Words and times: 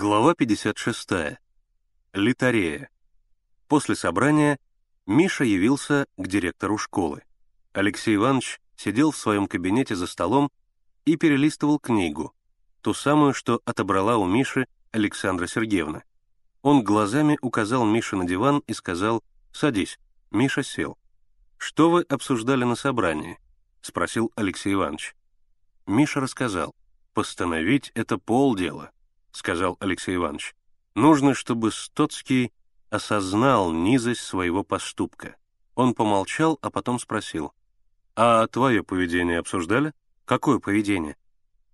Глава 0.00 0.32
56. 0.32 1.40
Литарея. 2.12 2.88
После 3.66 3.96
собрания 3.96 4.56
Миша 5.06 5.42
явился 5.42 6.06
к 6.16 6.28
директору 6.28 6.78
школы. 6.78 7.24
Алексей 7.72 8.14
Иванович 8.14 8.60
сидел 8.76 9.10
в 9.10 9.16
своем 9.16 9.48
кабинете 9.48 9.96
за 9.96 10.06
столом 10.06 10.52
и 11.04 11.16
перелистывал 11.16 11.80
книгу, 11.80 12.32
ту 12.80 12.94
самую, 12.94 13.34
что 13.34 13.60
отобрала 13.64 14.18
у 14.18 14.24
Миши 14.24 14.68
Александра 14.92 15.48
Сергеевна. 15.48 16.04
Он 16.62 16.84
глазами 16.84 17.36
указал 17.42 17.84
Мише 17.84 18.14
на 18.14 18.24
диван 18.24 18.62
и 18.68 18.74
сказал 18.74 19.24
«Садись». 19.50 19.98
Миша 20.30 20.62
сел. 20.62 20.96
«Что 21.56 21.90
вы 21.90 22.02
обсуждали 22.02 22.62
на 22.62 22.76
собрании?»— 22.76 23.40
спросил 23.80 24.30
Алексей 24.36 24.74
Иванович. 24.74 25.16
Миша 25.88 26.20
рассказал. 26.20 26.72
«Постановить— 27.14 27.90
это 27.96 28.16
полдела»,— 28.16 28.92
сказал 29.38 29.76
Алексей 29.78 30.16
Иванович. 30.16 30.56
«Нужно, 30.96 31.32
чтобы 31.32 31.70
Стоцкий 31.70 32.52
осознал 32.90 33.72
низость 33.72 34.22
своего 34.22 34.64
поступка». 34.64 35.36
Он 35.76 35.94
помолчал, 35.94 36.58
а 36.60 36.70
потом 36.70 36.98
спросил. 36.98 37.52
«А 38.16 38.48
твое 38.48 38.82
поведение 38.82 39.38
обсуждали?» 39.38 39.92
«Какое 40.24 40.58
поведение?» 40.58 41.16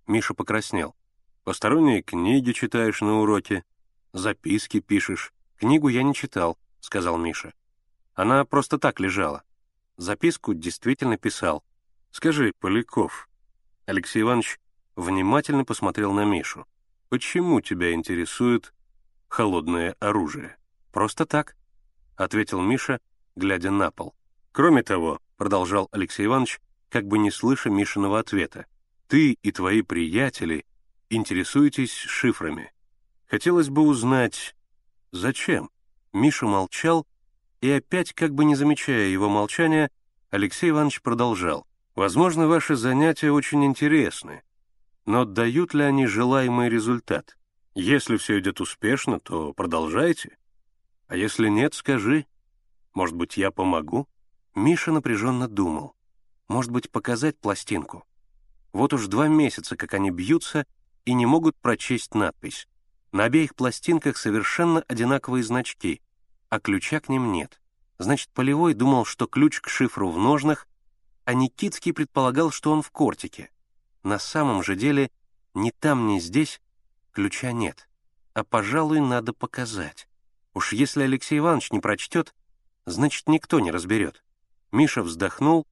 Миша 0.05 0.35
покраснел. 0.35 0.95
«Посторонние 1.43 2.03
книги 2.03 2.51
читаешь 2.51 3.01
на 3.01 3.19
уроке, 3.21 3.65
записки 4.13 4.79
пишешь». 4.79 5.33
«Книгу 5.57 5.87
я 5.87 6.03
не 6.03 6.13
читал»,— 6.13 6.59
сказал 6.81 7.17
Миша. 7.17 7.53
«Она 8.13 8.45
просто 8.45 8.77
так 8.77 8.99
лежала. 8.99 9.41
Записку 9.97 10.53
действительно 10.53 11.17
писал. 11.17 11.63
Скажи, 12.11 12.53
Поляков...» 12.59 13.27
Алексей 13.87 14.21
Иванович 14.21 14.59
внимательно 14.95 15.65
посмотрел 15.65 16.13
на 16.13 16.25
Мишу. 16.25 16.67
«Почему 17.09 17.61
тебя 17.61 17.93
интересует 17.93 18.73
холодное 19.27 19.95
оружие?» 19.99 20.57
«Просто 20.91 21.25
так»,— 21.25 21.55
ответил 22.15 22.61
Миша, 22.61 22.99
глядя 23.35 23.71
на 23.71 23.91
пол. 23.91 24.15
«Кроме 24.51 24.81
того»,— 24.81 25.19
продолжал 25.37 25.89
Алексей 25.91 26.25
Иванович, 26.25 26.59
как 26.89 27.05
бы 27.05 27.17
не 27.17 27.31
слыша 27.31 27.69
Мишиного 27.69 28.19
ответа, 28.19 28.65
«ты 29.07 29.33
и 29.33 29.51
твои 29.51 29.81
приятели 29.81 30.65
интересуетесь 31.09 31.93
шифрами. 31.93 32.71
Хотелось 33.27 33.69
бы 33.69 33.81
узнать, 33.81 34.55
зачем?» 35.11 35.69
Миша 36.13 36.45
молчал, 36.45 37.05
и 37.61 37.69
опять, 37.69 38.13
как 38.13 38.33
бы 38.33 38.45
не 38.45 38.55
замечая 38.55 39.07
его 39.07 39.27
молчания, 39.27 39.91
Алексей 40.29 40.69
Иванович 40.69 41.01
продолжал. 41.01 41.67
«Возможно, 41.95 42.47
ваши 42.47 42.75
занятия 42.75 43.31
очень 43.31 43.65
интересны, 43.65 44.43
но 45.05 45.25
дают 45.25 45.73
ли 45.73 45.83
они 45.83 46.07
желаемый 46.07 46.69
результат? 46.69 47.37
Если 47.73 48.17
все 48.17 48.39
идет 48.39 48.61
успешно, 48.61 49.19
то 49.19 49.53
продолжайте. 49.53 50.37
А 51.07 51.15
если 51.15 51.47
нет, 51.49 51.73
скажи. 51.73 52.25
Может 52.93 53.15
быть, 53.15 53.37
я 53.37 53.51
помогу?» 53.51 54.07
Миша 54.55 54.91
напряженно 54.91 55.47
думал. 55.47 55.95
«Может 56.47 56.71
быть, 56.71 56.89
показать 56.89 57.37
пластинку? 57.37 58.05
Вот 58.71 58.93
уж 58.93 59.07
два 59.07 59.27
месяца, 59.27 59.75
как 59.75 59.93
они 59.93 60.11
бьются, 60.11 60.65
и 61.05 61.13
не 61.13 61.25
могут 61.25 61.55
прочесть 61.57 62.13
надпись. 62.15 62.67
На 63.11 63.25
обеих 63.25 63.55
пластинках 63.55 64.17
совершенно 64.17 64.81
одинаковые 64.87 65.43
значки, 65.43 66.01
а 66.49 66.59
ключа 66.59 66.99
к 66.99 67.09
ним 67.09 67.31
нет. 67.31 67.61
Значит, 67.97 68.29
Полевой 68.33 68.73
думал, 68.73 69.05
что 69.05 69.27
ключ 69.27 69.61
к 69.61 69.69
шифру 69.69 70.09
в 70.09 70.17
ножнах, 70.17 70.67
а 71.23 71.33
Никитский 71.33 71.93
предполагал, 71.93 72.51
что 72.51 72.71
он 72.71 72.81
в 72.81 72.91
кортике. 72.91 73.49
На 74.05 74.19
самом 74.19 74.61
же 74.61 74.75
деле 74.75 75.09
ни 75.55 75.71
там, 75.71 76.05
ни 76.05 76.19
здесь 76.19 76.61
ключа 77.11 77.51
нет. 77.51 77.89
А, 78.35 78.43
пожалуй, 78.43 78.99
надо 78.99 79.33
показать. 79.33 80.07
Уж 80.53 80.73
если 80.73 81.01
Алексей 81.01 81.39
Иванович 81.39 81.71
не 81.71 81.79
прочтет, 81.79 82.35
значит, 82.85 83.27
никто 83.27 83.59
не 83.59 83.71
разберет. 83.71 84.23
Миша 84.71 85.01
вздохнул, 85.01 85.65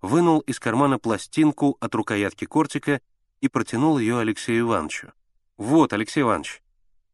вынул 0.00 0.38
из 0.40 0.60
кармана 0.60 1.00
пластинку 1.00 1.76
от 1.80 1.92
рукоятки 1.96 2.44
кортика 2.44 3.00
и 3.40 3.48
протянул 3.48 3.98
ее 3.98 4.20
Алексею 4.20 4.60
Ивановичу. 4.60 5.12
«Вот, 5.56 5.92
Алексей 5.92 6.20
Иванович, 6.20 6.62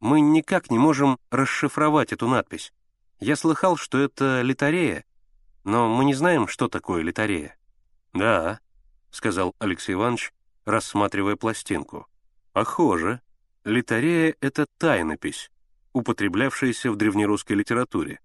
мы 0.00 0.20
никак 0.20 0.70
не 0.70 0.76
можем 0.76 1.18
расшифровать 1.30 2.12
эту 2.12 2.28
надпись. 2.28 2.74
Я 3.20 3.36
слыхал, 3.36 3.78
что 3.78 3.96
это 3.96 4.42
литарея, 4.42 5.06
но 5.64 5.88
мы 5.88 6.04
не 6.04 6.12
знаем, 6.12 6.46
что 6.46 6.68
такое 6.68 7.00
литарея». 7.00 7.56
«Да»,— 8.12 8.60
сказал 9.10 9.54
Алексей 9.60 9.94
Иванович, 9.94 10.30
рассматривая 10.68 11.36
пластинку. 11.36 12.06
«Похоже. 12.52 13.20
Литарея— 13.64 14.34
это 14.40 14.66
тайнопись, 14.78 15.50
употреблявшаяся 15.92 16.90
в 16.92 16.96
древнерусской 16.96 17.56
литературе. 17.56 18.20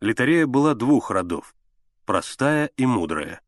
Литарея 0.00 0.46
была 0.46 0.74
двух 0.74 1.10
родов— 1.10 1.54
простая 2.04 2.70
и 2.76 2.86
мудрая. 2.86 3.40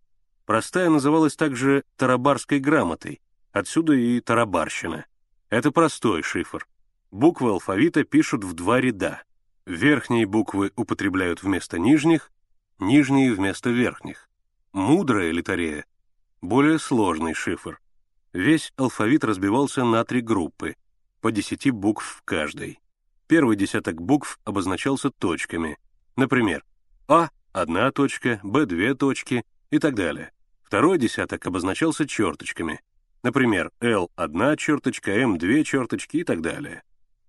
Простая 0.47 0.89
называлась 0.89 1.37
также 1.37 1.85
тарабарской 1.97 2.59
грамотой, 2.59 3.21
отсюда 3.53 3.93
и 3.93 4.21
тарабарщина. 4.21 5.07
Это 5.51 5.71
простой 5.71 6.23
шифр. 6.23 6.67
Буквы 7.11 7.51
алфавита 7.51 8.05
пишут 8.05 8.45
в 8.45 8.55
два 8.55 8.81
ряда. 8.81 9.23
Верхние 9.67 10.27
буквы 10.27 10.73
употребляют 10.77 11.43
вместо 11.43 11.79
нижних, 11.79 12.31
нижние— 12.79 13.33
вместо 13.35 13.71
верхних. 13.71 14.29
Мудрая 14.73 15.31
литарея— 15.33 15.85
более 16.41 16.79
сложный 16.79 17.35
шифр— 17.35 17.81
Весь 18.33 18.73
алфавит 18.77 19.25
разбивался 19.25 19.85
на 19.85 20.05
три 20.05 20.21
группы, 20.21 20.77
по 21.21 21.33
десяти 21.33 21.71
букв 21.71 22.05
в 22.05 22.23
каждой. 22.23 22.81
Первый 23.27 23.57
десяток 23.57 24.01
букв 24.01 24.39
обозначался 24.45 25.11
точками, 25.11 25.79
например, 26.17 26.65
А— 27.09 27.31
одна 27.53 27.91
точка, 27.91 28.41
Б— 28.43 28.65
две 28.67 28.95
точки 28.95 29.45
и 29.71 29.79
так 29.79 29.95
далее. 29.95 30.33
Второй 30.63 30.99
десяток 30.99 31.47
обозначался 31.47 32.07
черточками, 32.07 32.81
например, 33.23 33.71
Л— 33.81 34.11
одна 34.17 34.57
черточка, 34.57 35.11
М— 35.11 35.39
две 35.39 35.65
черточки 35.65 36.19
и 36.19 36.25
так 36.25 36.43
далее. 36.43 36.83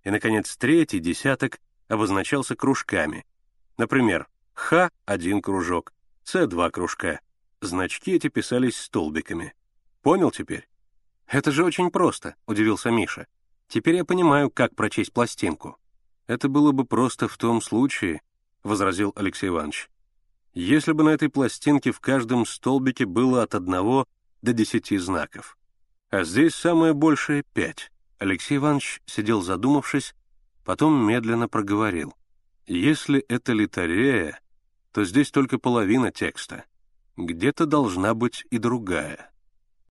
И, 0.03 0.09
наконец, 0.09 0.55
третий 0.57 0.99
десяток 0.99 1.59
обозначался 1.87 2.55
кружками, 2.55 3.25
например, 3.77 4.27
Х— 4.53 4.89
один 5.05 5.41
кружок, 5.41 5.93
С— 6.23 6.45
два 6.47 6.69
кружка. 6.69 7.21
Значки 7.61 8.11
эти 8.11 8.27
писались 8.27 8.77
столбиками. 8.77 9.53
Понял 10.01 10.31
теперь? 10.31 10.67
«Это 11.29 11.51
же 11.51 11.63
очень 11.63 11.91
просто»,— 11.91 12.35
удивился 12.47 12.89
Миша. 12.89 13.27
«Теперь 13.67 13.97
я 13.97 14.05
понимаю, 14.05 14.49
как 14.49 14.75
прочесть 14.75 15.13
пластинку». 15.13 15.77
«Это 16.25 16.49
было 16.49 16.71
бы 16.71 16.85
просто 16.85 17.27
в 17.27 17.37
том 17.37 17.61
случае»,— 17.61 18.21
возразил 18.63 19.13
Алексей 19.15 19.49
Иванович, 19.49 19.89
«если 20.53 20.91
бы 20.91 21.03
на 21.03 21.09
этой 21.09 21.29
пластинке 21.29 21.91
в 21.91 21.99
каждом 21.99 22.47
столбике 22.47 23.05
было 23.05 23.43
от 23.43 23.53
одного 23.53 24.07
до 24.41 24.53
десяти 24.53 24.97
знаков. 24.97 25.55
А 26.09 26.23
здесь 26.23 26.55
самое 26.55 26.93
большее— 26.93 27.43
пять». 27.53 27.91
Алексей 28.17 28.57
Иванович 28.57 29.01
сидел 29.05 29.41
задумавшись, 29.41 30.15
потом 30.65 31.05
медленно 31.07 31.47
проговорил. 31.47 32.15
«Если 32.65 33.19
это 33.19 33.53
литарея, 33.53 34.39
то 34.91 35.05
здесь 35.05 35.29
только 35.29 35.59
половина 35.59 36.11
текста. 36.11 36.65
Где-то 37.17 37.67
должна 37.67 38.15
быть 38.15 38.45
и 38.49 38.57
другая». 38.57 39.29